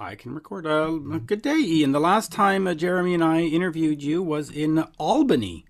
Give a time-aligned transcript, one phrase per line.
[0.00, 0.66] I can record.
[0.66, 0.88] Uh,
[1.26, 1.92] good day, Ian.
[1.92, 5.66] The last time uh, Jeremy and I interviewed you was in Albany.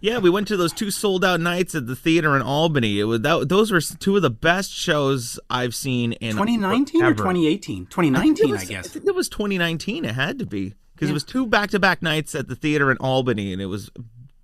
[0.00, 2.98] Yeah, we went to those two sold out nights at the theater in Albany.
[2.98, 7.12] It was that, those were two of the best shows I've seen in 2019 forever.
[7.12, 7.86] or 2018.
[7.86, 8.86] 2019, I, was, guess.
[8.86, 10.04] I think it was 2019.
[10.04, 11.10] It had to be because Yeah.
[11.10, 13.90] it was two back to back nights at the theater in Albany, and it was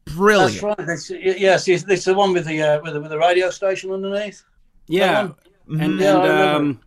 [0.04, 0.52] brilliant.
[0.52, 0.86] That's right.
[0.86, 3.90] That's, yes, it's, it's the one with the, uh, with the with the radio station
[3.90, 4.44] underneath.
[4.86, 5.30] yeah,
[5.64, 5.80] one?
[5.80, 6.80] and, Yeah, and I um,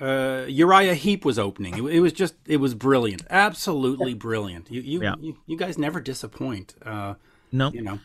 [0.00, 1.74] uh, Uriah Heep was opening.
[1.74, 4.70] It, it was just, it was brilliant, absolutely brilliant.
[4.70, 5.14] You, you, Yeah.
[5.20, 6.74] you, you guys never disappoint.
[6.84, 7.14] Uh,
[7.52, 8.00] No, you know.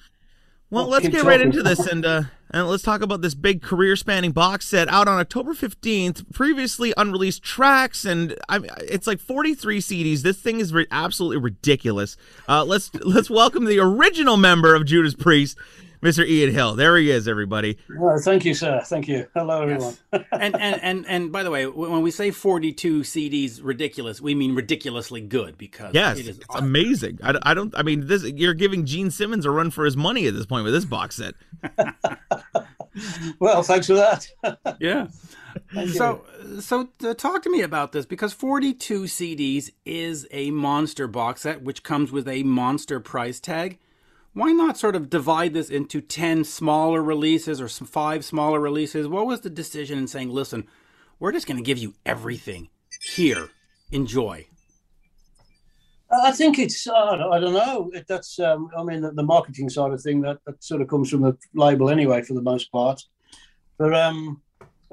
[0.71, 3.63] Well, Well, let's get right into this and uh, and let's talk about this big
[3.63, 6.31] career-spanning box set out on October fifteenth.
[6.31, 10.21] Previously unreleased tracks, and I, it's like forty-three CDs.
[10.21, 12.17] This thing is absolutely ridiculous.
[12.47, 15.57] Uh, let's let's welcome the original member of Judas Priest,
[16.01, 16.25] Mr.
[16.27, 16.75] Ian Hill.
[16.75, 17.77] There he is, everybody.
[17.99, 18.81] Oh, thank you, sir.
[18.85, 19.27] Thank you.
[19.33, 19.95] Hello, everyone.
[20.13, 20.25] Yes.
[20.31, 24.55] and, and and and by the way, when we say 42 CDs ridiculous, we mean
[24.55, 27.19] ridiculously good because Yes, it is it's amazing.
[27.23, 27.73] I, I don't.
[27.77, 30.63] I mean, this you're giving Gene Simmons a run for his money at this point
[30.63, 31.35] with this box set.
[33.39, 34.27] Well, thanks for that.
[34.79, 35.07] yeah.
[35.73, 36.25] Thank So
[36.59, 41.61] so uh, talk to me about this because 42 CDs is a monster box set
[41.61, 43.79] which comes with a monster price tag.
[44.39, 49.05] Why not sort of divide this into 10 smaller releases or some 5 smaller releases?
[49.05, 50.65] What was the decision in saying, "Listen,
[51.19, 52.69] we're just going to give you everything
[53.01, 53.49] here.
[53.91, 54.47] Enjoy."
[56.09, 57.91] I think it's I don't, I don't know.
[58.07, 61.09] That's um, I mean the, the marketing side of thing that, that sort of comes
[61.09, 63.03] from the label anyway for the most part.
[63.77, 64.41] But um,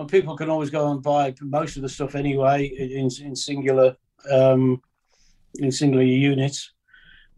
[0.08, 3.96] people can always go and buy most of the stuff anyway in in singular
[4.28, 4.82] um,
[5.60, 6.72] in singular units.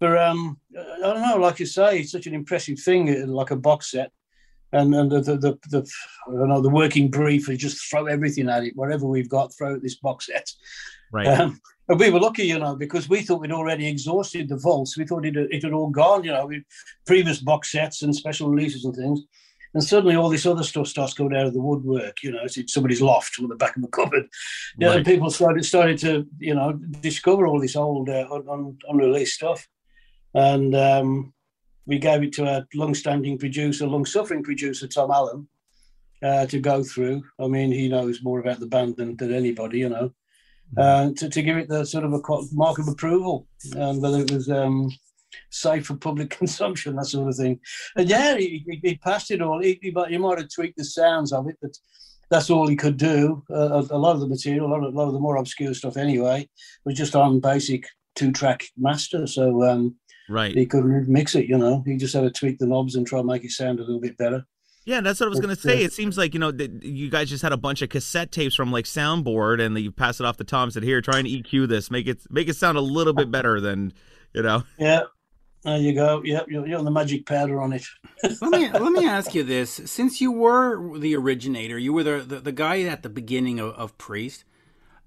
[0.00, 1.36] But um, I don't know.
[1.38, 4.12] Like you say, it's such an impressive thing, uh, like a box set.
[4.72, 5.90] And, and the, the, the, the
[6.28, 9.50] I don't know the working brief is just throw everything at it whatever we've got
[9.56, 10.46] throw at this box set
[11.10, 11.26] Right.
[11.26, 14.98] um, and we were lucky, you know, because we thought we'd already exhausted the vaults.
[14.98, 16.64] We thought it, had- it had all gone, you know, with
[17.06, 19.20] previous box sets and special releases and things.
[19.72, 22.58] And suddenly all this other stuff starts coming out of the woodwork, you know, it's
[22.58, 24.28] in somebody's loft or the back of a cupboard.
[24.78, 24.96] Yeah, Right.
[24.98, 29.36] and people started started to, you know, discover all this old uh, un, un, unreleased
[29.36, 29.66] stuff.
[30.34, 31.32] And um,
[31.86, 35.46] we gave it to a long-standing producer, long-suffering producer, Tom Allom,
[36.22, 37.22] uh, to go through.
[37.40, 40.12] I mean, he knows more about the band than, than anybody, you know
[40.76, 42.20] uh, to, to give it the sort of a
[42.52, 44.90] mark of approval and whether it was um,
[45.50, 47.58] safe for public consumption, that sort of thing.
[47.96, 49.60] And yeah, he, he, he passed it all.
[49.62, 51.76] He, he, might- he might have tweaked the sounds of it, but
[52.30, 53.42] that's all he could do.
[53.50, 55.36] Uh, a, a lot of the material, a lot of, a lot of the more
[55.36, 56.48] obscure stuff anyway,
[56.84, 59.26] was just on basic two track master.
[59.26, 59.94] So um,
[60.28, 60.54] right.
[60.54, 61.82] he couldn't mix it, you know.
[61.86, 64.00] He just had to tweak the knobs and try and make it sound a little
[64.00, 64.46] bit better.
[64.84, 65.82] Yeah, that's what I was gonna say.
[65.82, 68.32] uh, It seems like you know that you guys just had a bunch of cassette
[68.32, 70.70] tapes from like Soundboard, and you pass it off to Tom.
[70.70, 71.90] Said, "Here, try and EQ this.
[71.90, 73.92] Make it make it sound a little bit better than
[74.32, 75.02] you know." Yeah.
[75.64, 76.22] There you go.
[76.24, 77.84] Yep, you're, you're on the magic powder on it.
[78.40, 82.18] let me let me ask you this: since you were the originator, you were the
[82.20, 84.44] the, the guy at the beginning of, of Priest.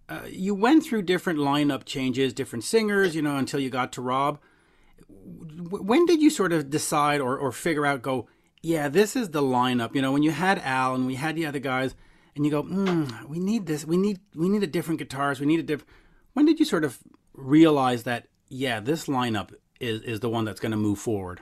[0.10, 4.02] Uh, you went through different lineup changes, different singers, you know, until you got to
[4.02, 4.40] Rob.
[5.24, 8.28] When did you sort of decide or, or figure out, go,
[8.62, 9.96] yeah, this is the lineup?
[9.96, 11.96] You know, when you had Al and we had the other guys,
[12.36, 15.46] and you go, mm, we need this, we need we need a different guitars, we
[15.46, 15.90] need a different.
[16.34, 17.00] When did you sort of
[17.34, 21.42] realize that, yeah, this lineup is is the one that's going to move forward?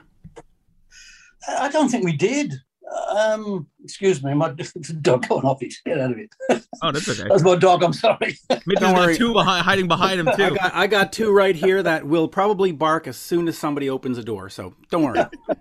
[1.48, 2.54] I don't think we did.
[3.10, 4.50] Um, excuse me, my
[5.02, 5.74] dog going off it.
[5.84, 6.30] Get out of it.
[6.82, 7.28] Oh, that's okay.
[7.28, 7.82] That's my dog.
[7.82, 8.38] I'm sorry.
[8.48, 9.14] Maybe Don't worry.
[9.14, 10.54] got two behind, hiding behind him I too.
[10.54, 14.16] got, I got two right here that will probably bark as soon as somebody opens
[14.18, 14.48] a door.
[14.48, 15.24] So don't worry.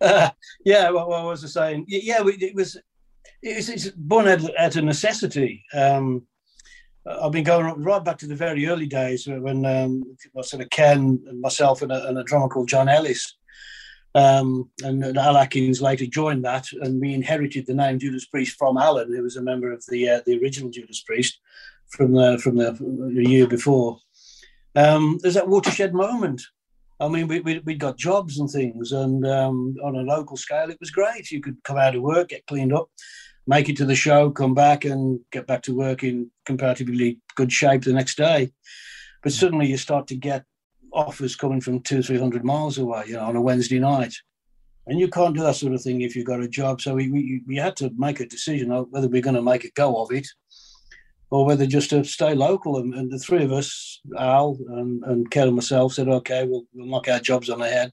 [0.00, 0.28] Uh,
[0.64, 1.84] yeah, what, what was I saying?
[1.86, 2.76] Yeah, we, it was.
[3.40, 5.64] It's, it's born out, out of necessity.
[5.72, 6.26] Um,
[7.06, 10.02] I've been going right back to the very early days when um,
[10.42, 13.36] sort of Ken and myself and a, and a drummer called John Ellis.
[14.14, 18.56] Um, and, and Al Atkins later joined that, and we inherited the name Judas Priest
[18.58, 21.40] from Alan, who was a member of the uh, the original Judas Priest
[21.88, 23.98] from the from the, the year before.
[24.74, 26.42] Um, there's that watershed moment.
[27.00, 30.70] I mean, we, we, we got jobs and things, and um, on a local scale,
[30.70, 31.30] it was great.
[31.30, 32.88] You could come out of work, get cleaned up,
[33.46, 37.50] make it to the show, come back, and get back to work in comparatively good
[37.50, 38.52] shape the next day.
[39.22, 40.44] But suddenly, you start to get
[40.92, 44.14] offers coming from two, three hundred miles away, you know, on a Wednesday night,
[44.86, 46.80] and you can't do that sort of thing if you've got a job.
[46.80, 49.64] So we we, we had to make a decision on whether we're going to make
[49.64, 50.26] a go of it,
[51.30, 52.78] or whether just to stay local.
[52.78, 56.64] And, and the three of us, Al and, and Ken and myself, said, "Okay, we'll,
[56.74, 57.92] we'll knock our jobs on the head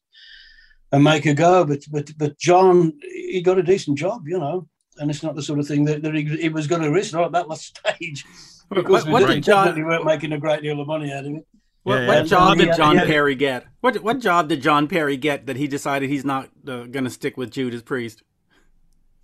[0.91, 4.67] and make a go." But but but John, he got a decent job, you know,
[4.97, 7.13] and it's not the sort of thing that, that he, he was going to risk.
[7.13, 8.25] Not at that last stage.
[8.69, 9.67] because we did John?
[9.67, 11.47] definitely weren't making a great deal of money out of it.
[11.83, 13.05] What, Yeah, what job did John yeah.
[13.05, 13.65] Perry get?
[13.81, 17.09] What what job did John Perry get that he decided he's not uh, going to
[17.09, 18.23] stick with Judas Priest?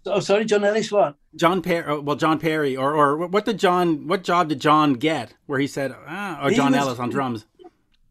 [0.08, 0.92] Oh, sorry, John Ellis.
[0.92, 1.16] What?
[1.36, 4.08] John Perry, oh, well, John Perry, or or what did John?
[4.08, 7.10] What job did John get where he said, ah, or He John was- Ellis on
[7.10, 7.46] drums?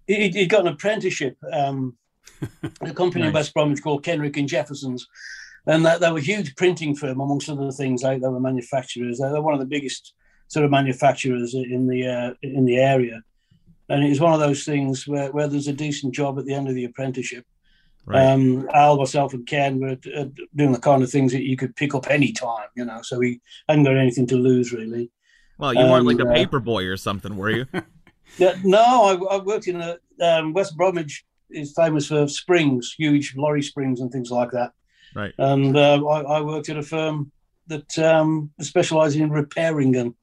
[0.06, 1.38] He, he got an apprenticeship.
[1.50, 1.96] Um,
[2.82, 5.06] a company in West Bromwich called Kenrick and Jefferson's,
[5.66, 8.02] and that they were a huge printing firm amongst other things.
[8.02, 9.18] Like they were manufacturers.
[9.18, 10.12] They were one of the biggest
[10.48, 13.22] sort of manufacturers in the uh, in the area.
[13.88, 16.54] And it was one of those things where, where there's a decent job at the
[16.54, 17.44] end of the apprenticeship.
[18.06, 18.24] Right.
[18.26, 21.74] Um, Al, myself, and Ken were uh, doing the kind of things that you could
[21.74, 23.00] pick up any time, you know.
[23.02, 25.10] So we hadn't got anything to lose, really.
[25.58, 27.66] well, you weren't like a um, uh, paper boy or something, were you?
[28.38, 33.34] Yeah, no, I, I worked in a um, West Bromwich is famous for springs, huge
[33.36, 34.72] lorry springs and things like that.
[35.14, 35.32] Right.
[35.38, 37.30] And uh, I, I worked at a firm
[37.68, 40.16] that um, specialised in repairing them.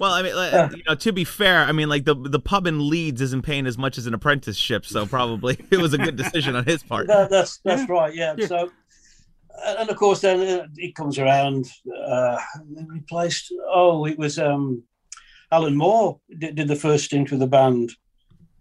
[0.00, 0.70] Well, I mean, like, Yeah.
[0.70, 3.66] you know, to be fair, I mean, like the the pub in Leeds isn't paying
[3.66, 7.06] as much as an apprenticeship, so probably it was a good decision on his part.
[7.08, 7.92] That, that's that's Yeah.
[7.92, 8.14] right.
[8.14, 8.34] Yeah.
[8.38, 8.46] Yeah.
[8.46, 8.70] So,
[9.66, 11.66] and of course, then uh, it comes around.
[12.06, 12.38] Uh,
[12.70, 13.52] they replaced.
[13.68, 14.82] Oh, it was um,
[15.50, 17.90] Alan Moore did, did the first stint with the band.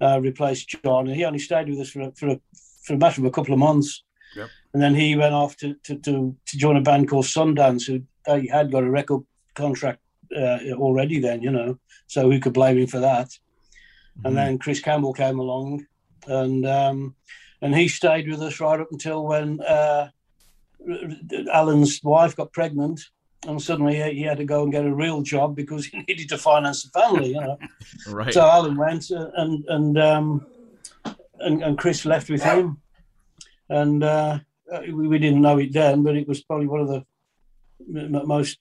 [0.02, 2.40] Uh, replaced John, and he only stayed with us for a, for a,
[2.84, 4.04] for a matter of a couple of months.
[4.36, 4.50] Yep.
[4.74, 8.02] And then he went off to, to, to, to join a band called Sundance, who
[8.26, 9.22] they had got a record
[9.54, 10.00] contract
[10.36, 13.28] uh, already then, you know, so who could blame him for that?
[13.28, 14.25] Mm-hmm.
[14.25, 15.86] And then Chris Campbell came along,
[16.28, 17.16] and um,
[17.62, 20.10] and he stayed with us right up until when uh,
[21.51, 23.01] Alan's wife got pregnant,
[23.48, 26.30] and suddenly he he had to go and get a real job because he needed
[26.30, 27.57] to finance the family, you know.
[28.07, 28.34] right.
[28.34, 30.45] So Alan went, uh, and and um,
[31.39, 32.81] and, and Chris left with him,
[33.69, 34.39] and uh,
[34.81, 37.06] we, we didn't know it then, but it was probably one of the
[37.88, 38.60] most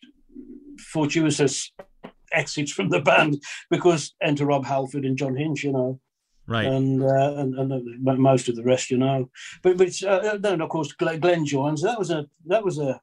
[0.92, 1.72] fortuitous
[2.32, 6.00] exits from the band because enter Rob Halford and John Hinch, you know,
[6.46, 6.66] right.
[6.66, 9.30] and, uh, and and uh, most of the rest, you know.
[9.62, 11.82] But but uh, then of course Glenn, joins.
[11.82, 13.00] That was a that was a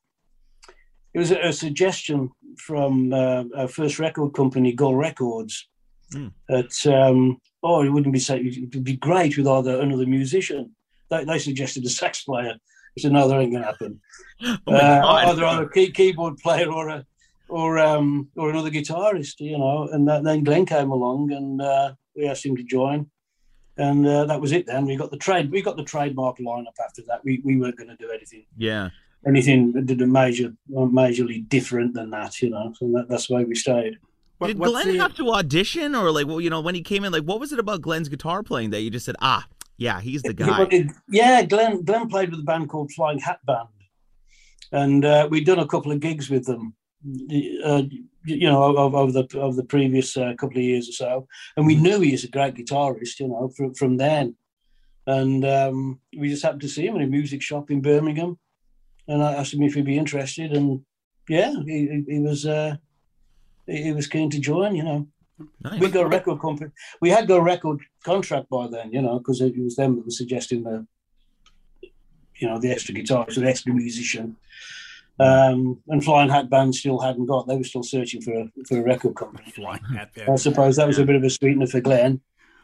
[1.13, 5.67] it was a, a suggestion from uh, our first record company, Gull Records.
[6.13, 6.27] Hmm.
[6.47, 8.35] That um, oh, it wouldn't be so.
[8.35, 10.73] It would be great with either another musician.
[11.09, 12.53] They, they suggested a sax player.
[12.53, 14.01] I said no, that ain't gonna happen.
[14.39, 17.03] Oh uh, either either a key, keyboard player or a
[17.49, 19.87] or um or another guitarist, you know.
[19.91, 23.09] And that, then Glenn came along, and uh, we asked him to join,
[23.77, 24.65] and uh, that was it.
[24.65, 25.51] Then we got the trade.
[25.51, 27.23] We got the trademark lineup after that.
[27.23, 28.89] We we weren't going to do anything yeah.
[29.25, 32.73] anything that did a major majorly different than that, you know.
[32.77, 33.97] So that, that's why we stayed.
[34.37, 36.81] What, Did what's Glenn the- have to audition, or like, well, you know, when he
[36.81, 39.47] came in, like, what was it about Glenn's guitar playing that you just said, ah,
[39.77, 40.67] yeah, he's the guy?
[40.69, 43.67] It- yeah, Glenn Glenn played with a band called Flying Hat Band,
[44.71, 46.75] and uh, we'd done a couple of gigs with them.
[47.63, 47.83] Uh,
[48.25, 51.75] you know, over, the over the previous uh, couple of years or so, and we
[51.75, 53.19] knew he was a great guitarist.
[53.19, 54.35] You know, from from then,
[55.05, 58.37] and um, we just happened to see him in a music shop in Birmingham,
[59.07, 60.81] and I asked him if he'd be interested, and
[61.29, 62.75] yeah, he, he, was uh,
[63.67, 64.75] he, he was keen to join.
[64.75, 65.07] You know.
[65.63, 65.79] Nice.
[65.79, 66.71] We got a record company.
[66.99, 70.05] We had got a record contract by then, you know, because it was them that
[70.05, 70.87] were suggesting the,
[72.37, 74.35] you know, the extra guitarist, the extra musician.
[75.19, 77.47] Um, and Flying Hat Band still hadn't got.
[77.47, 79.51] They were still searching for a for a record company.
[79.51, 80.23] Flying hat Band.
[80.23, 80.39] I band.
[80.39, 82.21] suppose that was a bit of a sweetener for Glenn.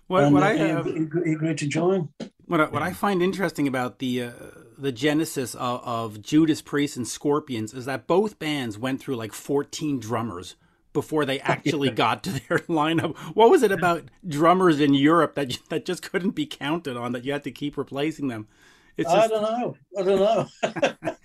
[0.07, 2.09] What, and what uh, I have, he, he agreed to join.
[2.45, 4.31] what I, what I find interesting about the uh,
[4.77, 9.33] the genesis of, of Judas Priest and Scorpions is that both bands went through like
[9.33, 10.55] 14 drummers
[10.93, 13.17] before they actually got to their lineup.
[13.33, 17.25] What was it about drummers in Europe that that just couldn't be counted on that
[17.25, 18.47] you had to keep replacing them?
[18.97, 19.75] It's I just don't know.
[19.97, 20.47] I don't know.
[21.03, 21.15] I-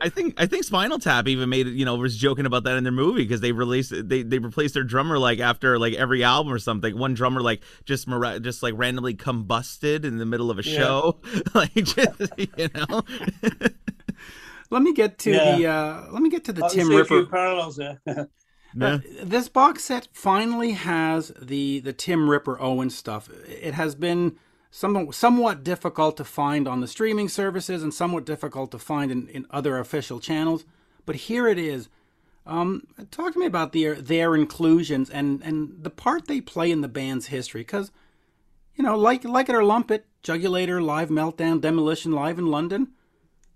[0.00, 1.74] I think I think Spinal Tap even made it.
[1.74, 4.74] You know, was joking about that in their movie because they released they they replaced
[4.74, 6.98] their drummer like after like every album or something.
[6.98, 10.78] One drummer like just mira- just like randomly combusted in the middle of a Yeah.
[10.78, 11.20] show,
[11.54, 13.02] like just you know.
[14.70, 15.56] let me get to Yeah.
[15.56, 18.00] the uh, let me get to the I can Tim Ripper parallels there.
[18.06, 18.24] Yeah.
[18.80, 23.30] Uh, this box set finally has the the Tim Ripper Owen stuff.
[23.48, 24.36] It has been
[24.70, 29.28] somewhat somewhat difficult to find on the streaming services and somewhat difficult to find in,
[29.28, 30.64] in other official channels.
[31.04, 31.88] But here it is.
[32.46, 36.80] Um, talk to me about their their inclusions and and the part they play in
[36.80, 37.90] the band's history, because
[38.76, 42.88] you know, like like it or lump it, Jugulator, Live Meltdown, Demolition, Live in London.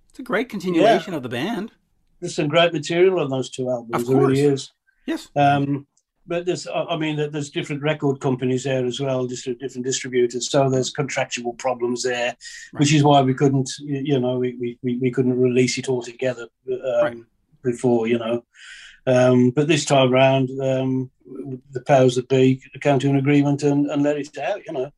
[0.08, 1.72] It's a great continuation of the band.
[2.20, 3.94] There's some great material on those two albums.
[3.94, 4.62] Of really course.
[4.62, 4.72] is.
[5.06, 5.28] Yes.
[5.36, 5.86] Um,
[6.30, 10.48] but there's, I mean, there's different record companies there as well, just different distributors.
[10.48, 12.36] So there's contractual problems there,
[12.74, 16.46] which is why we couldn't, you know, we, we, we couldn't release it all together
[16.70, 17.16] um, Right.
[17.64, 18.44] before, you know.
[19.08, 21.10] Um, but this time around, um,
[21.72, 24.60] the powers that be came to an agreement and, and let it out.
[24.64, 24.92] You know.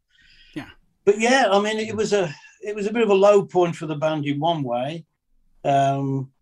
[0.55, 0.69] Yeah.
[1.07, 3.77] But yeah, I mean, it was a it was a bit of a low point
[3.77, 5.07] for the band in one way.
[5.65, 6.33] Um,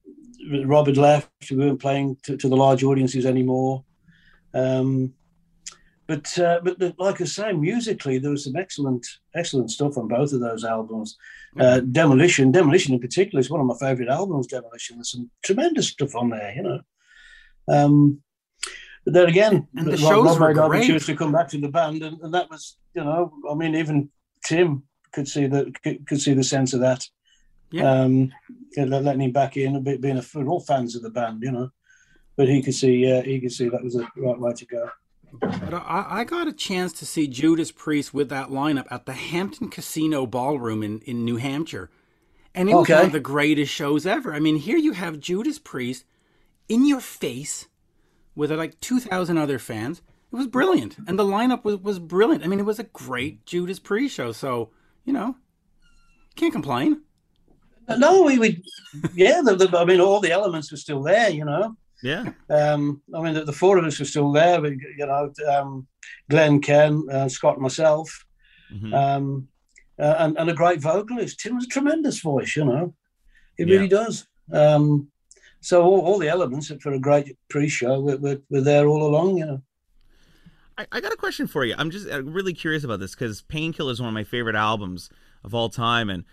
[0.64, 3.84] Rob had left; we weren't playing to, to the large audiences anymore.
[4.54, 5.14] Um,
[6.06, 10.08] but uh, but the, like I say, musically there was some excellent excellent stuff on
[10.08, 11.16] both of those albums.
[11.58, 14.48] Uh, Demolition, Demolition in particular is one of my favourite albums.
[14.48, 16.80] Demolition, there's some tremendous stuff on there, you know.
[17.68, 18.22] Um,
[19.04, 21.00] but then again, And the Rob- shows Rob were great.
[21.00, 24.10] to come back to the band, and, and that was, you know, I mean, even
[24.44, 27.06] Tim could see the could, could see the sense of that.
[27.70, 27.88] Yeah.
[27.88, 28.32] Um,
[28.76, 31.52] letting him back in, a bit being a, we're all fans of the band, you
[31.52, 31.70] know.
[32.40, 34.90] But he could see, uh, he could see that was the right way to go.
[35.42, 39.12] But I, I got a chance to see Judas Priest with that lineup at the
[39.12, 41.90] Hampton Casino Ballroom in, in New Hampshire.
[42.54, 42.94] And it was Okay.
[42.94, 44.32] one of the greatest shows ever.
[44.32, 46.06] I mean, here you have Judas Priest
[46.66, 47.68] in your face
[48.34, 50.00] with uh, like 2,000 other fans.
[50.32, 50.96] It was brilliant.
[51.06, 52.42] And the lineup was, was brilliant.
[52.42, 54.32] I mean, it was a great Judas Priest show.
[54.32, 54.70] So,
[55.04, 55.36] you know,
[56.36, 57.02] can't complain.
[57.98, 58.62] No, we, we
[59.12, 61.76] yeah, the, the, I mean, all the elements were still there, you know.
[62.02, 62.32] Yeah.
[62.48, 64.60] Um, I mean, the, the four of us were still there.
[64.60, 65.86] We, you know, um,
[66.30, 68.24] Glenn, Ken, uh, Scott, and myself,
[68.72, 68.94] Mhm.
[68.94, 69.48] um,
[69.98, 71.40] uh, and, and a great vocalist.
[71.40, 72.94] Tim has a tremendous voice, you know.
[73.56, 73.74] He Yeah.
[73.74, 74.26] really does.
[74.52, 75.08] Um,
[75.60, 79.36] so all, all the elements for a great pre-show were, were, were there all along,
[79.36, 79.62] you know.
[80.78, 81.74] I, I got a question for you.
[81.76, 85.10] I'm just really curious about this because Painkiller is one of my favorite albums
[85.44, 86.24] of all time, and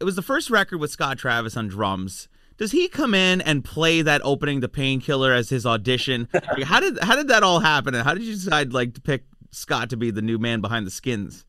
[0.00, 2.28] it was the first record with Scott Travis on drums.
[2.58, 6.28] Does he come in and play that opening the Painkiller as his audition?
[6.34, 9.00] Like, how did how did that all happen, and how did you decide like to
[9.00, 11.44] pick Scott to be the new man behind the skins?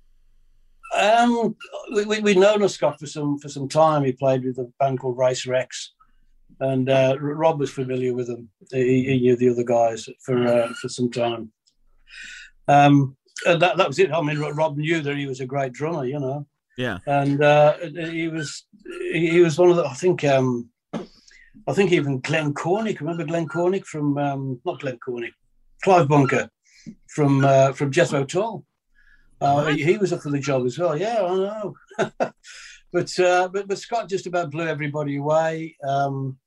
[0.97, 1.55] Um,
[1.93, 4.03] we, we, we'd known of Scott for some for some time.
[4.03, 5.93] He played with a band called Racer X,
[6.59, 8.49] and uh, Rob was familiar with them.
[8.71, 11.51] He, he knew the other guys for uh, for some time.
[12.67, 14.11] Um, and that that was it.
[14.11, 16.45] I mean, Rob knew that he was a great drummer, you know,
[16.77, 16.97] Yeah.
[17.07, 18.65] and uh, he was
[19.13, 19.85] he he was one of the.
[19.85, 20.69] I think um,
[21.69, 22.99] I think even Glenn Cornick.
[22.99, 25.33] Remember Glenn Cornick from um, not Glenn Cornick,
[25.83, 26.49] Clive Bunker
[27.07, 28.65] from uh, from Jethro Tull.
[29.39, 30.97] Uh, he, was up for the job as well.
[30.97, 31.75] Yeah, I know.
[32.91, 35.77] but, uh, but but Scott just about blew everybody away.
[35.87, 36.37] Um,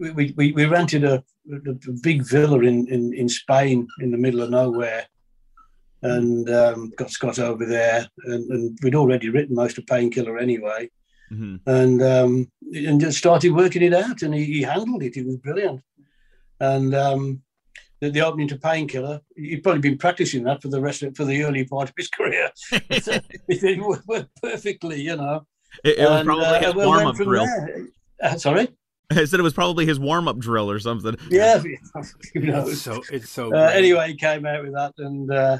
[0.00, 1.22] we, we- we we rented a,
[1.52, 5.06] a big villa in, in, in Spain in the middle of nowhere,
[6.02, 8.08] and um, got Scott over there.
[8.24, 10.90] And, and we'd already written most of Painkiller anyway,
[11.28, 14.22] hmm and um, and just started working it out.
[14.22, 15.14] And he, he handled it.
[15.14, 15.82] He was brilliant.
[16.60, 17.42] And um,
[18.00, 21.24] the, the opening to Painkiller, he'd probably been practicing that for the rest of for
[21.24, 22.50] the early part of his career.
[23.00, 23.12] So
[23.48, 25.46] it worked worked perfectly, you know.
[25.84, 27.46] It, it was And, probably uh, his warm up drill.
[28.22, 28.68] Uh, sorry.
[29.10, 31.16] I said it was probably his warm up drill or something.
[31.30, 31.58] Yeah.
[31.62, 31.94] Who It's
[32.34, 32.82] knows?
[32.82, 35.58] so, it's so Uh, anyway, he came out with that, and uh,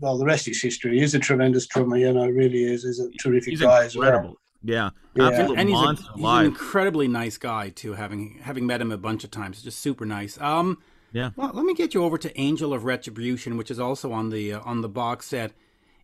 [0.00, 0.98] well, the rest is history.
[0.98, 2.26] He's a tremendous drummer, you know.
[2.28, 2.84] Really is.
[2.84, 4.36] He's a terrific He's guy as well.
[4.62, 4.90] Yeah.
[5.14, 5.28] Yeah.
[5.28, 7.94] Absolute and he's, a, he's an incredibly nice guy too.
[7.94, 10.40] Having having met him a bunch of times, just super nice.
[10.40, 10.78] Um,
[11.12, 11.30] Yeah.
[11.36, 14.54] Well, let me get you over to Angel of Retribution, which is also on the
[14.54, 15.52] uh, on the box set.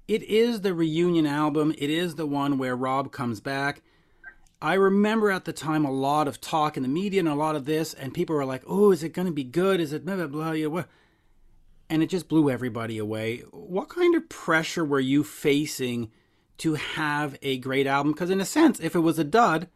[0.07, 1.75] It is the reunion album.
[1.79, 3.83] It is the one where Rob comes back.
[4.61, 7.57] I remember at the time a lot of talk in the media and a lot
[7.57, 9.81] of this, and people were like, "Oh, is it going to be good?
[9.81, 10.89] Is it blah blah blah?" Yeah, what?
[11.91, 13.41] And it just blew everybody away.
[13.51, 16.11] What kind of pressure were you facing
[16.59, 18.13] to have a great album?
[18.13, 19.69] Because in a sense, if it was a dud,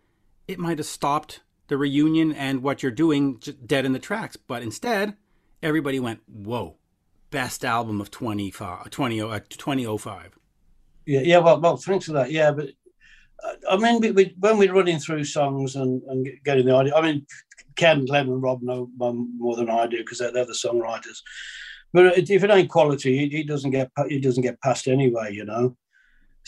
[0.46, 4.36] it might have stopped the reunion and what you're doing dead in the tracks.
[4.36, 5.16] But instead,
[5.62, 6.76] everybody went, "Whoa,
[7.30, 10.38] best album of 25, 20, uh, 2005."
[11.06, 11.38] Yeah, yeah.
[11.38, 12.30] Well, well, thanks for that.
[12.30, 12.70] Yeah, but
[13.44, 16.94] uh, I mean, we, we, when we're running through songs and, and getting the idea,
[16.94, 17.26] I mean,
[17.76, 21.18] Ken, Glenn, and Rob know more than I do because they're, they're the songwriters.
[21.92, 25.44] But if it ain't quality, it, it doesn't get it doesn't get passed anyway, you
[25.44, 25.76] know.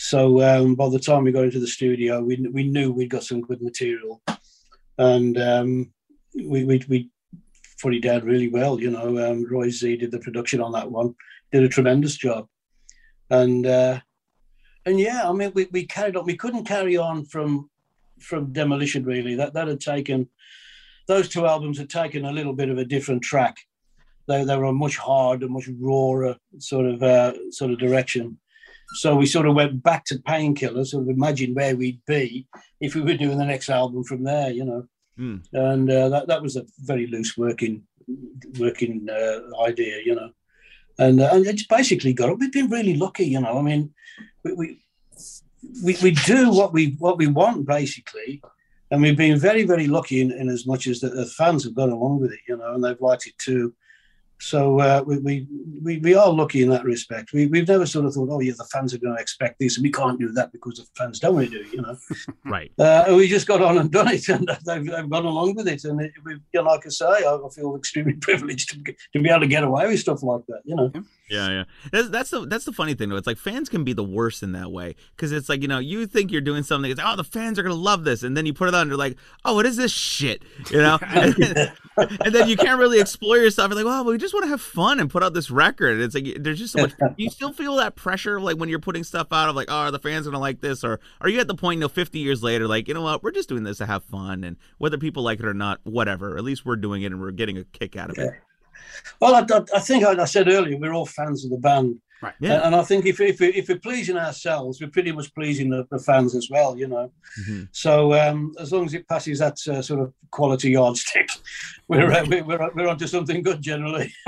[0.01, 3.23] So um, by the time we got into the studio, we we knew we'd got
[3.23, 4.19] some good material,
[4.97, 5.93] and um,
[6.33, 7.09] we we we
[7.79, 8.81] put it down really well.
[8.81, 11.13] You know, um, Roy Z did the production on that one,
[11.51, 12.47] did a tremendous job,
[13.29, 13.65] and.
[13.65, 13.99] Uh,
[14.87, 16.25] and yeah, I mean, we, we carried on.
[16.25, 17.69] We couldn't carry on from
[18.19, 19.35] from demolition really.
[19.35, 20.27] That that had taken
[21.07, 23.57] those two albums had taken a little bit of a different track.
[24.27, 28.39] They they were a much harder, much rawer sort of uh, sort of direction.
[28.93, 32.47] So we sort of went back to painkillers sort of imagined where we'd be
[32.79, 34.85] if we were doing the next album from there, you know.
[35.17, 35.37] Hmm.
[35.53, 37.83] And uh, that that was a very loose working
[38.59, 40.31] working uh, idea, you know.
[40.99, 42.39] And uh, and it's basically got it.
[42.39, 43.57] We've been really lucky, you know.
[43.57, 43.93] I mean,
[44.43, 44.79] we, we
[45.83, 48.41] we we do what we what we want basically,
[48.91, 51.75] and we've been very, very lucky in, in as much as the, the fans have
[51.75, 53.73] gone along with it, you know, and they've liked it too.
[54.41, 55.47] So uh, we, we,
[55.83, 57.31] we we are lucky in that respect.
[57.31, 59.77] We, we've never sort of thought, oh yeah, the fans are going to expect this,
[59.77, 61.73] and we can't do that because the fans don't want to do it.
[61.73, 61.95] You know,
[62.45, 62.71] right?
[62.79, 65.83] Uh, we just got on and done it, and they've, they've gone along with it.
[65.83, 69.29] And it, we, you know, like I say, I feel extremely privileged to, to be
[69.29, 70.61] able to get away with stuff like that.
[70.65, 70.91] You know.
[70.95, 71.49] Yeah, yeah.
[71.49, 71.63] Yeah.
[71.91, 73.15] That's, that's the that's the funny thing though.
[73.15, 75.79] It's like fans can be the worst in that way because it's like you know
[75.79, 76.91] you think you're doing something.
[76.91, 78.89] It's like, oh the fans are gonna love this, and then you put it on.
[78.89, 80.43] They're like, oh what is this shit?
[80.69, 83.69] You know, and, then, and then you can't really explore yourself.
[83.69, 86.01] You're like, well, we just want to have fun and put out this record.
[86.01, 86.93] It's like there's just so much.
[87.17, 89.91] you still feel that pressure like when you're putting stuff out of like, oh, are
[89.91, 90.83] the fans gonna like this?
[90.83, 93.23] Or are you at the point, you know, 50 years later, like you know what,
[93.23, 96.37] we're just doing this to have fun, and whether people like it or not, whatever.
[96.37, 98.33] At least we're doing it and we're getting a kick out of it.
[99.19, 99.45] Well, I,
[99.75, 102.33] I think I, I, said earlier we're all fans of the band, right?
[102.39, 102.65] Yeah.
[102.65, 105.87] And I think if if, we, if we're pleasing ourselves, we're pretty much pleasing the,
[105.91, 107.11] the fans as well, you know.
[107.41, 107.63] Mm-hmm.
[107.71, 111.29] So um, as long as it passes that uh, sort of quality yardstick,
[111.87, 114.13] we're, uh, we're we're we're onto something good generally.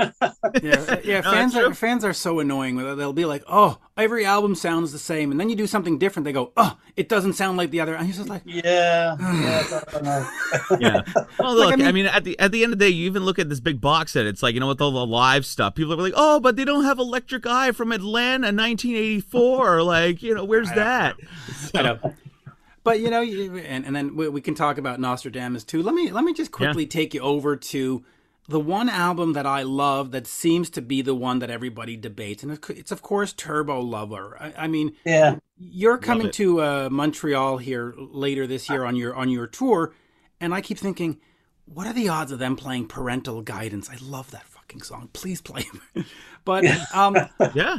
[0.62, 1.22] yeah, yeah.
[1.22, 2.76] Fans are fans are so annoying.
[2.76, 6.24] They'll be like, "Oh, every album sounds the same," and then you do something different.
[6.24, 10.28] They go, "Oh, it doesn't sound like the other." And he's just like, "Yeah, yeah."
[10.80, 11.00] yeah.
[11.38, 12.90] Well, look, like, I, mean, I, mean, at the at the end of the day,
[12.90, 14.26] you even look at this big box set.
[14.26, 15.74] It's like you know with all the live stuff.
[15.74, 20.34] People are like, "Oh, but they don't have Electric Eye from Atlanta, 1984." like, you
[20.34, 21.16] know, where's that?
[21.56, 22.14] So, I know.
[22.84, 25.82] But you know, and, and then we, we, can talk about Nostradamus too.
[25.82, 26.90] Let me let me just quickly yeah.
[26.90, 28.04] take you over to
[28.48, 32.42] the one album that I love that seems to be the one that everybody debates,
[32.42, 34.36] and it's of course Turbo Lover.
[34.38, 39.14] I, I mean, yeah, you're coming to uh, Montreal here later this year on your
[39.14, 39.94] on your tour,
[40.40, 41.20] and I keep thinking,
[41.64, 43.88] what are the odds of them playing Parental Guidance?
[43.88, 45.08] I love that fucking song.
[45.12, 45.64] Please play.
[45.94, 46.04] It.
[46.44, 47.16] but um,
[47.54, 47.78] yeah,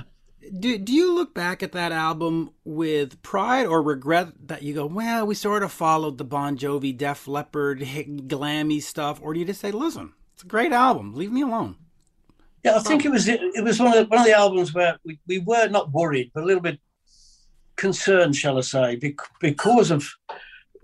[0.60, 4.86] do, do you look back at that album with pride or regret that you go,
[4.86, 9.45] well, we sort of followed the Bon Jovi, Def Leppard, glammy stuff, or do you
[9.45, 11.75] just say, listen, it's a great album, leave me alone?
[12.63, 14.98] Yeah, I think it was it was one of the, one of the albums where
[15.04, 16.80] we, we were not worried, but a little bit
[17.75, 19.00] concerned, shall I say,
[19.40, 20.07] because of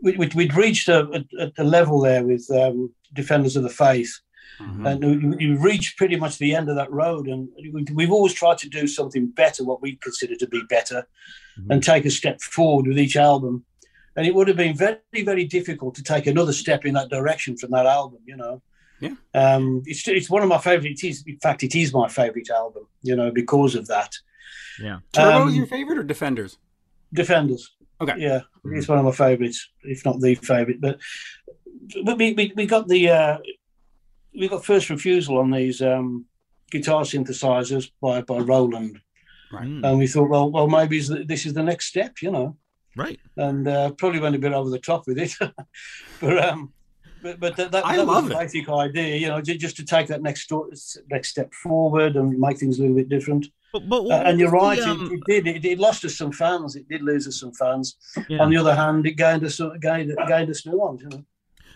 [0.01, 4.19] we, would reached a, a, a, level there with um, Defenders of the Faith
[4.61, 4.85] Mm-hmm.
[4.85, 7.27] And you reach pretty much the end of that road.
[7.27, 7.49] And
[7.93, 11.07] we've always tried to do something better, what we consider to be better,
[11.59, 11.71] mm-hmm.
[11.71, 13.65] and take a step forward with each album.
[14.15, 17.57] And it would have been very, very difficult to take another step in that direction
[17.57, 18.61] from that album, you know.
[19.01, 19.15] Yeah.
[19.33, 20.91] Um, it's, it's one of my favorite.
[20.91, 24.13] It is, in fact, it is my favorite album, you know, because of that.
[24.79, 24.99] Yeah.
[25.11, 26.57] Turbo um, your favorite or Defenders?
[27.13, 27.71] Defenders.
[28.01, 28.15] Okay.
[28.17, 28.77] Yeah, mm-hmm.
[28.77, 30.81] it's one of my favorites, if not the favorite.
[30.81, 30.99] But
[32.03, 33.37] but we, we, we got the uh,
[34.37, 36.25] we got first refusal on these um,
[36.71, 38.99] guitar synthesizers by by Roland,
[39.51, 39.67] right.
[39.67, 42.57] and we thought, well, well, maybe this is the next step, you know,
[42.95, 43.19] right?
[43.37, 45.35] And uh, probably went a bit over the top with it,
[46.19, 46.73] but um,
[47.21, 49.85] but, but that, that, I that love was the basic idea, you know, just to
[49.85, 50.51] take that next
[51.09, 53.47] next step forward and make things a little bit different.
[53.73, 55.11] But, but uh, and you're right, the, um...
[55.11, 55.55] it, it, did.
[55.55, 56.75] It, it, lost us some fans.
[56.75, 57.95] It did lose us some fans.
[58.27, 58.39] Yeah.
[58.39, 61.01] On the other hand, it gained us gained, gained us new ones.
[61.01, 61.23] You know.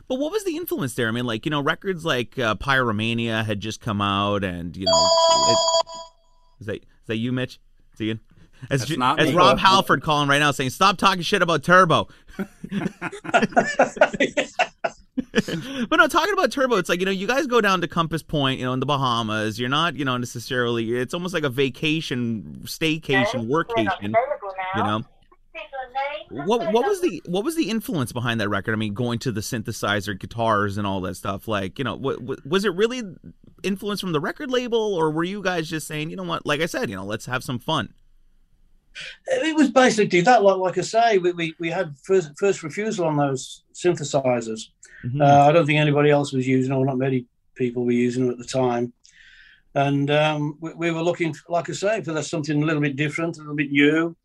[0.08, 1.08] But what was the influence there?
[1.08, 4.86] I mean, like you know, records like uh, Pyromania had just come out, and you
[4.86, 5.10] know,
[5.50, 5.58] it,
[6.60, 7.60] is that is that you, Mitch?
[7.94, 8.20] Is Ian?
[8.70, 12.10] As, as Rob Halford calling right now saying, "Stop talking shit about Turbo."
[15.90, 18.22] but no, talking about Turbo, it's like you know, you guys go down to Compass
[18.22, 19.60] Point, you know, in the Bahamas.
[19.60, 20.94] You're not, you know, necessarily.
[20.94, 24.14] It's almost like a vacation, staycation, workcation.
[24.76, 25.06] You know
[26.30, 28.74] what what was the what was the influence behind that record?
[28.74, 31.48] I mean, going to the synthesizer guitars and all that stuff.
[31.48, 33.04] Like, you know, what, was it really
[33.64, 36.62] influence from the record label, or were you guys just saying, you know what, like
[36.62, 37.94] I said, you know, let's have some fun?
[39.28, 40.44] It was basically that.
[40.44, 44.70] Like, like I say, we, we, we had first first refusal on those synthesizers.
[45.06, 45.22] Mm-hmm.
[45.22, 48.32] Uh, I don't think anybody else was using, or not many people were using them
[48.32, 48.94] at the time.
[49.74, 53.38] And um, we, we, were looking, like I say, for something a little bit different,
[53.38, 54.16] a little bit new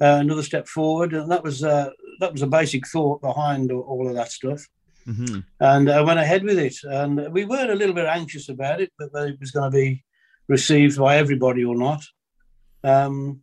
[0.00, 4.08] uh, another step forward, and that was uh, that was a basic thought behind all
[4.08, 4.64] of that stuff.
[5.06, 5.40] Mm-hmm.
[5.60, 8.92] And I went ahead with it, and we were a little bit anxious about it,
[8.96, 10.04] whether it was going to be
[10.46, 12.04] received by everybody or not.
[12.84, 13.40] Um,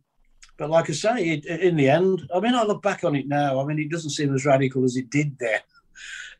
[0.56, 3.28] but like I say, it, in the end, I mean, I look back on it
[3.28, 3.60] now.
[3.60, 5.60] I mean, it doesn't seem as radical as it did there.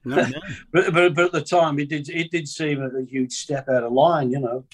[0.06, 0.40] No, no.
[0.72, 3.68] but, but, but at the time, it did it did seem a, a huge step
[3.68, 4.64] out of line, you know.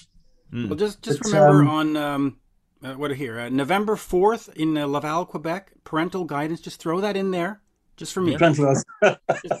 [0.53, 0.69] Mm.
[0.69, 2.37] Well, just just but, remember um, on um,
[2.83, 3.39] uh, what here?
[3.39, 5.71] Uh, November 4th in uh, Laval, Quebec.
[5.83, 6.61] Parental guidance.
[6.61, 7.61] Just throw that in there.
[7.95, 8.35] Just for me.
[8.39, 8.85] just,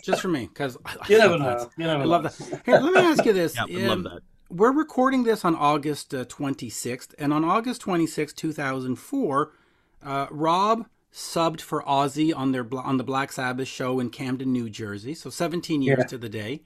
[0.03, 0.47] just, for me.
[0.47, 1.69] Because you never know.
[1.77, 2.61] You never I love that.
[2.65, 3.55] Here, let me ask you this.
[3.67, 4.21] yeah, um, love that.
[4.49, 7.13] We're recording this on August uh, 26th.
[7.17, 9.51] And on August 26th, 2004,
[10.03, 14.69] uh, Rob subbed for Ozzy on their on the Black Sabbath show in Camden, New
[14.69, 15.13] Jersey.
[15.13, 16.05] So 17 years Yeah.
[16.05, 16.61] to the day.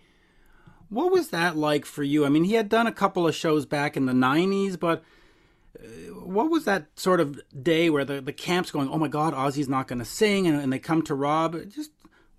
[0.90, 2.26] What was that like for you?
[2.26, 5.04] I mean, he had done a couple of shows back in the 90s, but
[5.78, 5.84] uh,
[6.24, 9.68] what was that sort of day where the, the camp's going, oh my God, Ozzy's
[9.68, 11.58] not going to sing, and, and they come to Rob?
[11.70, 11.92] Just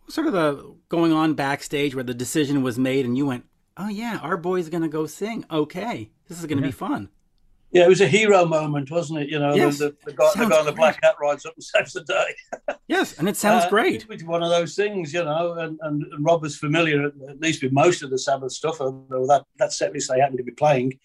[0.09, 3.44] sort of the going on backstage where the decision was made, and you went,
[3.77, 5.44] oh yeah, our boy's going to go sing.
[5.51, 7.11] Okay, this is going to be fun.
[7.70, 9.28] Yeah, it was a hero moment, wasn't it?
[9.28, 9.78] You know, Yes.
[9.78, 12.74] the, the, guy, the guy on the black hat rides up and saves the day.
[12.88, 14.07] Yes, and it sounds Uh, great.
[14.09, 17.38] It's one of those things, you know, and, and, and Rob was familiar at, at
[17.38, 20.44] least with most of the Sabbath stuff, although that, that set list they happened to
[20.44, 20.98] be playing.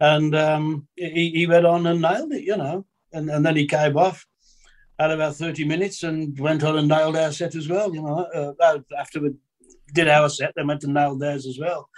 [0.00, 2.86] And um, he, he went on and nailed it, you know.
[3.12, 4.24] And, and then he came off,
[5.00, 8.54] had about 30 minutes and went on and nailed our set as well, you know.
[8.60, 9.30] Uh, after we
[9.92, 11.88] did our set, they went and nailed theirs as well.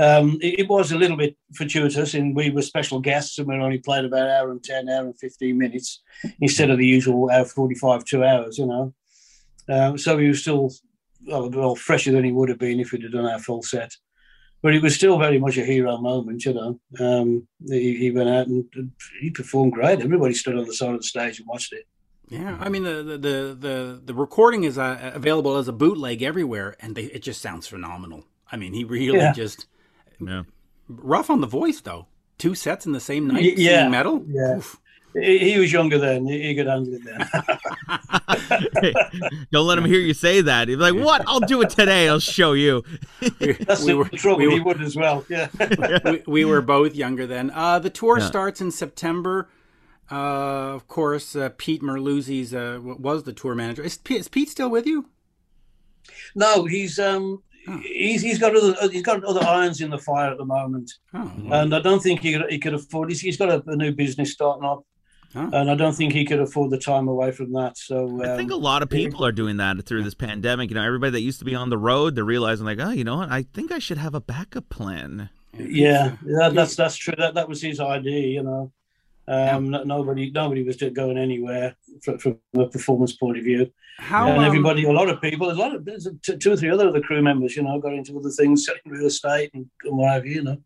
[0.00, 3.56] Um, it, it was a little bit fortuitous, and we were special guests, and we
[3.56, 6.02] only played about an hour and 10, hour and 15 minutes
[6.40, 8.94] instead of the usual hour 45, two hours, you know.
[9.68, 10.70] Um, so he was still
[11.26, 13.92] well, well, fresher than he would have been if we'd have done our full set.
[14.62, 16.80] But it was still very much a hero moment, you know.
[16.98, 18.64] Um, he, he went out and,
[19.20, 20.00] he performed great.
[20.00, 21.86] Everybody stood on the side of the stage and watched it.
[22.28, 26.22] Yeah, I mean the the the the, the recording is uh, available as a bootleg
[26.22, 28.26] everywhere, and they, it just sounds phenomenal.
[28.52, 29.32] I mean, he really Yeah.
[29.32, 29.66] just
[30.20, 30.42] Yeah.
[30.88, 32.06] rough on the voice though.
[32.38, 34.24] Two sets in the same night, Y- yeah, singing metal.
[34.28, 34.56] yeah.
[34.58, 34.80] Oof.
[35.14, 36.26] He, he was younger then.
[36.26, 37.26] He, he could handle it then.
[38.80, 38.94] Hey,
[39.50, 40.68] don't let him hear you say that.
[40.68, 41.22] He'd be like, "What?
[41.26, 42.08] I'll do it today.
[42.08, 42.82] I'll show you."
[43.40, 44.38] That's we the were, trouble.
[44.46, 45.24] we he would as well.
[45.28, 45.48] Yeah.
[46.04, 47.50] we, we were both younger then.
[47.50, 48.26] Uh, the tour Yeah.
[48.26, 49.48] starts in September.
[50.10, 53.82] Uh, of course, uh, Pete Merluzzi's uh, was the tour manager.
[53.82, 55.08] Is, Pete- is Pete still with you?
[56.34, 57.78] no, he's um, Oh.
[57.84, 61.30] he's he's got other he's got other irons in the fire at the moment, Oh,
[61.52, 63.10] and I don't think he could, he could afford.
[63.10, 64.84] He's, he's got a, a new business starting up,
[65.34, 65.50] Oh.
[65.52, 67.76] and I don't think he could afford the time away from that.
[67.76, 70.70] So I think a um, lot of people are doing that through this pandemic.
[70.70, 73.04] You know, everybody that used to be on the road, they're realizing like, oh, you
[73.04, 73.30] know what?
[73.30, 75.28] I think I should have a backup plan.
[75.58, 77.14] yeah, that, that's that's true.
[77.18, 78.28] That that was his idea.
[78.28, 78.72] You know,
[79.28, 83.70] um, no- nobody nobody was going anywhere from, from a performance point of view.
[83.98, 86.70] How and um, everybody, a lot of people, a lot of there's two or three
[86.70, 89.66] other of the crew members, you know, got into other things, selling real estate and,
[89.84, 90.56] and what have you, you know.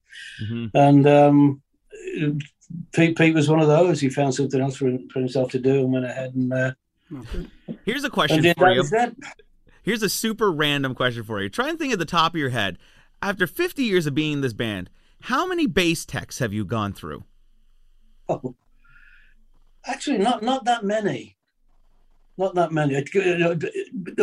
[0.47, 1.63] hmm And um,
[2.93, 4.01] Pete, Pete was one of those.
[4.01, 6.73] He found something else for, for himself to do and went ahead and, uh.
[7.85, 8.85] Here's a question for you.
[9.83, 11.49] Here's a super random question for you.
[11.49, 12.79] Try and think at the top of your head.
[13.21, 14.91] After 50 years of being in this band,
[15.23, 17.25] how many bass techs have you gone through?
[18.45, 18.55] Oh.
[19.87, 21.37] Actually, not not that many.
[22.39, 22.95] Not that many.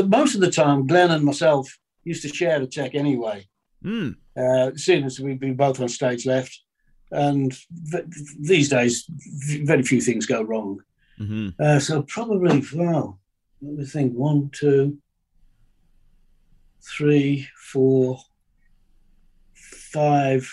[0.05, 3.47] Most of the time, Glenn and myself used to share the tech anyway.
[3.83, 4.09] Hmm.
[4.37, 6.53] uh, seeing as we've been both on stage left.
[7.11, 8.03] And v-
[8.39, 9.05] these days,
[9.63, 10.81] very few things go wrong.
[11.17, 13.19] hmm Uh, so probably, well,
[13.61, 14.97] let me think one, two,
[16.81, 18.19] three, four,
[19.55, 20.49] five,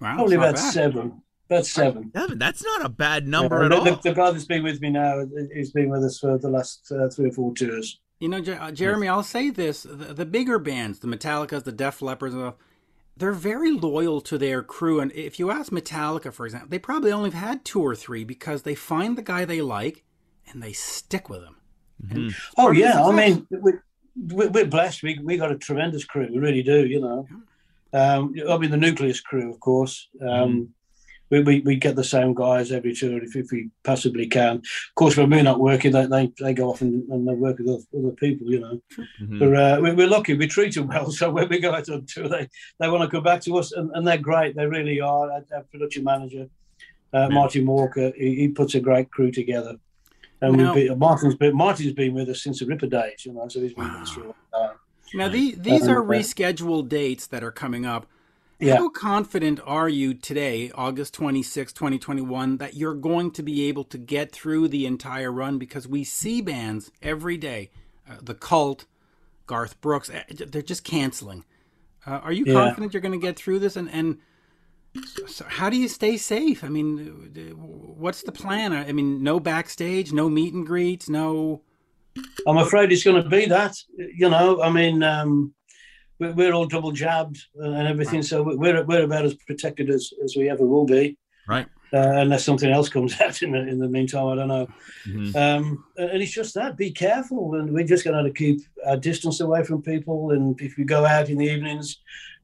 [0.00, 0.72] Wow, probably about bad.
[0.72, 1.22] seven.
[1.50, 2.12] About seven.
[2.14, 2.38] Seven.
[2.38, 3.84] that's not a bad number Yeah, at the, all.
[3.84, 6.90] the, the guy that's been with me now, he's been with us for the last
[6.92, 7.98] uh, three or four tours.
[8.20, 11.72] You know, Jer- uh, Jeremy, I'll say this: the, the bigger bands, the Metallicas, the
[11.72, 12.52] Def Leppards, uh,
[13.16, 15.00] they're very loyal to their crew.
[15.00, 18.22] And if you ask Metallica, for example, they probably only have had two or three
[18.24, 20.04] because they find the guy they like
[20.50, 21.56] and they stick with him.
[22.10, 23.72] And it's Oh part of the yeah, I mean, we,
[24.34, 25.02] we, we're blessed.
[25.02, 26.28] We we got a tremendous crew.
[26.30, 26.86] We really do.
[26.86, 27.26] You know,
[27.92, 30.08] um, I mean the nucleus crew, of course.
[30.26, 30.70] Um,
[31.30, 34.56] we, we we get the same guys every tour if, if we possibly can.
[34.56, 37.58] Of course, when we're not working, they they, they go off and, and they work
[37.58, 38.50] with other, people.
[38.50, 38.82] You know,
[39.22, 39.38] Mhm.
[39.38, 40.34] but uh, we, we're lucky.
[40.34, 41.10] We treat them well.
[41.20, 43.72] So when we go out on tour, they they want to come back to us,
[43.72, 44.56] and, and they're great.
[44.56, 45.30] They really are.
[45.32, 46.48] Our, our production manager,
[47.12, 49.76] uh, Martin Walker, he, he puts a great crew together.
[50.42, 53.32] And Now- we've been, Martin's been Martin's been with us since the Ripper days, you
[53.34, 54.76] know, so he's been with us for a long time.
[55.12, 58.06] Now, the, these are Uh, rescheduled dates that are coming up.
[58.60, 58.76] Yeah.
[58.76, 63.96] How confident are you today, August 26, 2021, that you're going to be able to
[63.96, 65.58] get through the entire run?
[65.58, 67.70] Because we see bands every day,
[68.08, 68.84] uh, the Cult,
[69.46, 71.44] Garth Brooks, eh, they're just canceling.
[72.06, 72.52] Uh, are you Yeah.
[72.52, 73.76] confident you're going to get through this?
[73.76, 74.18] And, and
[75.26, 76.62] so how do you stay safe?
[76.62, 77.54] I mean,
[77.98, 78.74] what's the plan?
[78.74, 81.62] I mean, no backstage, no meet and greets, no.
[82.46, 84.60] I'm afraid it's going to be that, you know.
[84.60, 85.54] I mean, um,
[86.20, 90.36] we're, we're all double jabbed and everything, so we're we're about as protected as, as
[90.36, 91.16] we ever will be,
[91.48, 91.66] Right.
[91.92, 94.26] uh, unless something else comes out in the in the meantime.
[94.28, 94.68] I don't know.
[95.06, 95.34] Mhm.
[95.36, 99.40] Um, and it's just that be careful, and we're just going to keep our distance
[99.40, 100.30] away from people.
[100.32, 101.98] And if we go out in the evenings,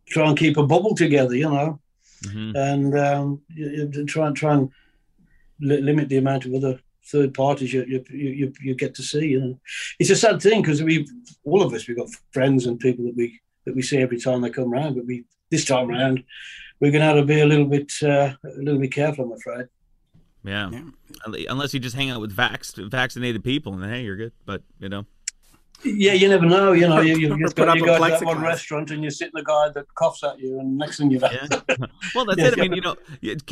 [0.09, 1.79] try and keep a bubble together, you know.
[2.25, 2.57] Mhm.
[2.57, 4.71] and um, you, you try and try and
[5.61, 6.81] li- limit the amount of other
[7.13, 9.27] third parties you you, you you get to see.
[9.27, 9.61] You know,
[10.01, 11.07] it's a sad thing because we
[11.45, 14.41] all of us we've got friends and people that we that we see every time
[14.41, 16.25] they come around, but we this time around
[16.81, 19.25] we're going to have to be a little bit uh, a little bit careful.
[19.25, 19.67] I'm afraid.
[20.45, 20.71] Yeah.
[20.71, 21.47] yeah.
[21.49, 24.33] Unless you just hang out with vax- vaccinated people, and hey, you're good.
[24.45, 25.07] But you know.
[25.85, 26.73] Yeah, you never know.
[26.73, 29.27] You know, you, you, you, got, you go to that one restaurant and you sit
[29.27, 31.29] in the guy that coughs at you, and next thing you know.
[31.31, 31.77] Yeah.
[32.15, 32.47] Well, that's yeah.
[32.47, 32.59] it.
[32.59, 32.97] I mean, you know,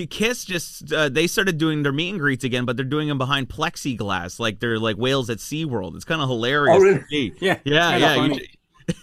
[0.08, 3.18] Kiss just uh, they started doing their meet and greets again, but they're doing them
[3.18, 5.96] behind plexiglass, like they're like whales at SeaWorld.
[5.96, 6.76] It's kind of hilarious.
[6.76, 7.34] Oh, really?
[7.40, 8.38] Yeah, yeah, yeah.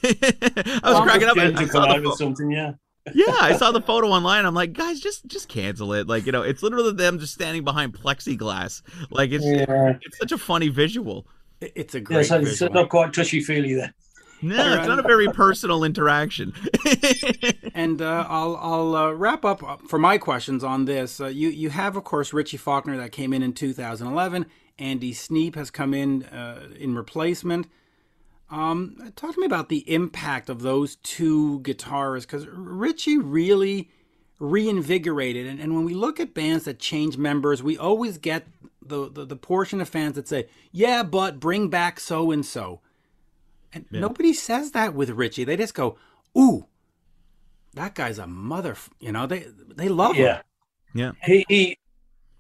[0.04, 1.38] I was cracking up.
[1.38, 2.74] I saw the something, yeah
[3.14, 4.46] yeah, I saw the photo online.
[4.46, 6.08] I'm like, guys, just just cancel it.
[6.08, 8.82] Like, you know, it's literally them just standing behind plexiglass.
[9.10, 9.98] Like, it's yeah.
[10.02, 11.28] it's such a funny visual.
[11.60, 12.30] It's a great.
[12.30, 13.94] Yeah, it's not quite touchy feely there.
[14.44, 16.54] No, it's not a very personal interaction.
[17.76, 21.20] and uh, I'll I'll uh, wrap up uh, for my questions on this.
[21.20, 24.46] Uh, you you have of course Richie Faulkner that came in in 2011.
[24.80, 27.68] Andy Sneap has come in uh, in replacement.
[28.52, 33.90] Um, talk to me about the impact of those two guitarists because Richie really
[34.40, 35.48] reinvigorated.
[35.48, 38.46] And, and when we look at bands that change members, we always get
[38.82, 42.82] the, the, the portion of fans that say, yeah, but bring back so and so.
[43.72, 44.02] And yeah.
[44.02, 45.46] nobody says that with Richie.
[45.46, 45.98] They just go,
[46.38, 46.66] ooh,
[47.74, 48.76] that guy's a mother.
[49.00, 50.38] You know, they they love yeah.
[50.38, 50.44] him.
[50.94, 51.12] Yeah.
[51.24, 51.78] He, he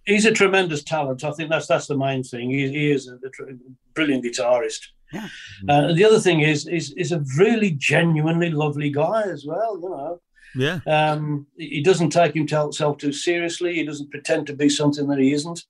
[0.05, 1.23] he's a tremendous talent.
[1.23, 2.49] I think that's that's the main thing.
[2.49, 3.53] He, he is a, a
[3.93, 4.87] brilliant guitarist.
[5.13, 5.27] Yeah.
[5.67, 9.79] Uh, the other thing is, is, is a really genuinely lovely guy as well.
[9.81, 10.21] You know.
[10.55, 10.79] Yeah.
[10.85, 13.75] Um, he doesn't take himself too seriously.
[13.75, 15.65] He doesn't pretend to be something that he isn't.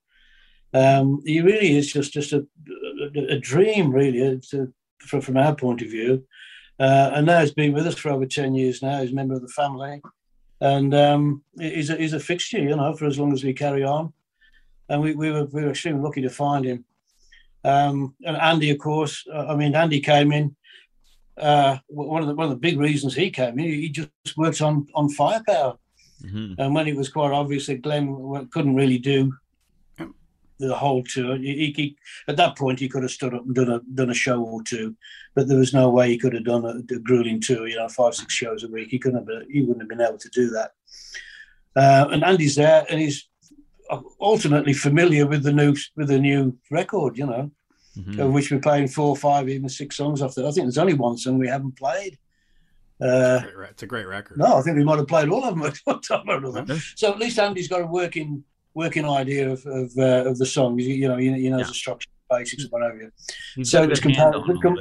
[0.74, 2.48] Um, he really is just just a,
[3.16, 6.26] a, a dream, really, uh, to, from, from our point of view.
[6.80, 9.02] Uh, and now he's been with us for over ten years now.
[9.02, 10.02] He's a member of the family,
[10.62, 13.84] and um, he's a, he's a fixture, you know, for as long as we carry
[13.84, 14.14] on.
[14.90, 16.86] And we, we were we were extremely lucky to find him.
[17.64, 20.56] Um, and Andy, of course, uh, I mean, Andy came in.
[21.38, 24.62] Uh, one of the one of the big reasons he came in, he just worked
[24.62, 25.78] on on firepower.
[26.24, 26.54] Mm-hmm.
[26.60, 29.34] And when it was quite obvious that Glenn couldn't really do
[30.60, 31.98] the whole tour, he, he,
[32.28, 34.62] at that point he could have stood up and done a done a show or
[34.62, 34.96] two,
[35.34, 37.68] but there was no way he could have done a, a grueling tour.
[37.68, 38.90] You know, five six shows a week.
[38.90, 39.28] He couldn't have.
[39.28, 40.72] Been, he wouldn't have been able to do that.
[41.76, 43.28] Uh, and Andy's there, and he's
[44.20, 47.52] ultimately familiar with the new with the new record, you know,
[47.98, 48.20] mm-hmm.
[48.20, 50.36] of which we're playing four, five, even six songs off.
[50.36, 52.18] The, I think there's only one song we haven't played.
[53.02, 54.38] Uh, it's a great record.
[54.38, 56.80] No, I think we might have played all of them at one time or another.
[56.96, 60.86] So at least Andy's got a working working idea of of, uh, of the songs.
[60.86, 61.68] You, you know, he, he knows yeah.
[61.68, 63.12] the structure, basics, whatever.
[63.64, 64.78] so it's compar- com-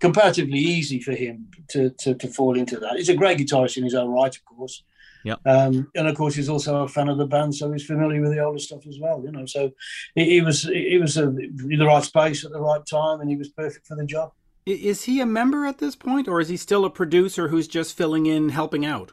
[0.00, 2.96] comparatively easy for him to, to to fall into that.
[2.96, 4.82] He's a great guitarist in his own right, of course.
[5.24, 5.36] Yeah.
[5.46, 8.32] Um, and of course, he's also a fan of the band, so he's familiar with
[8.32, 9.22] the older stuff as well.
[9.24, 9.70] You know, so
[10.14, 13.30] he, he was he was a, in the right space at the right time, and
[13.30, 14.32] he was perfect for the job.
[14.64, 17.96] Is he a member at this point, or is he still a producer who's just
[17.96, 19.12] filling in, helping out?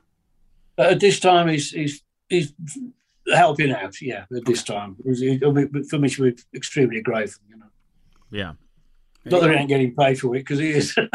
[0.77, 2.53] Uh, at this time, he's he's he's
[3.33, 3.99] helping out.
[4.01, 7.43] Yeah, at this time, for me, we're extremely grateful.
[7.49, 7.65] You know.
[8.31, 8.53] Yeah.
[9.25, 10.95] Not that he ain't getting paid for it because he is.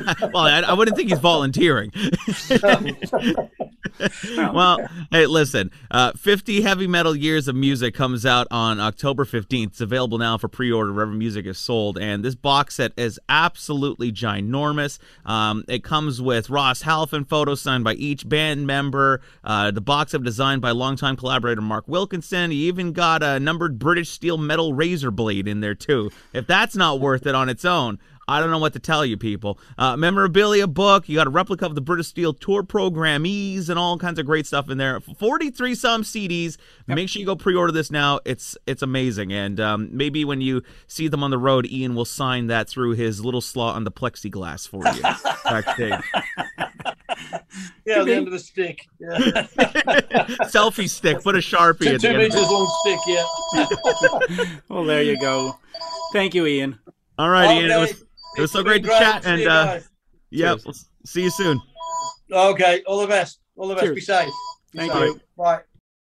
[0.32, 1.92] well, I, I, wouldn't think he's volunteering.
[4.52, 4.78] well,
[5.10, 9.66] hey, listen, uh, 50 Heavy Metal Years of Music comes out on October 15th.
[9.66, 11.98] It's available now for pre order wherever music is sold.
[11.98, 14.98] And this box set is absolutely ginormous.
[15.24, 19.20] Um, it comes with Ross Halfin photos signed by each band member.
[19.44, 22.50] Uh, the box set designed by longtime collaborator Mark Wilkinson.
[22.50, 26.10] He even got a numbered British steel metal razor blade in there, too.
[26.32, 27.98] If that's not worth it on its own,
[28.28, 29.58] I don't know what to tell you, people.
[29.76, 31.08] Uh, memorabilia book.
[31.08, 34.46] You got a replica of the British Steel tour programmees and all kinds of great
[34.46, 35.00] stuff in there.
[35.00, 36.56] Forty-three some CDs.
[36.88, 36.96] Yep.
[36.96, 38.20] Make sure you go pre-order this now.
[38.24, 42.04] It's it's amazing, and um, maybe when you see them on the road, Ian will
[42.04, 45.02] sign that through his little slot on the plexiglass for you
[45.44, 46.00] backstage.
[47.84, 48.86] Yeah, the end of the stick.
[48.98, 49.18] Yeah.
[50.48, 51.22] Selfie stick.
[51.22, 51.90] Put a sharpie.
[51.90, 52.98] Two, two meters long stick.
[53.06, 54.56] Yeah.
[54.68, 55.58] well, there you go.
[56.12, 56.78] Thank you, Ian.
[57.18, 57.66] All right, okay.
[57.66, 57.88] Ian.
[58.36, 59.80] It was, it was so great to chat, and uh,
[60.30, 61.60] yeah, we'll see you soon.
[62.30, 63.40] Okay, all the best.
[63.56, 63.84] All the best.
[63.84, 63.94] Cheers.
[63.94, 64.30] Be safe.
[64.72, 65.00] Be Thank safe.
[65.14, 65.20] you.
[65.36, 65.60] Bye.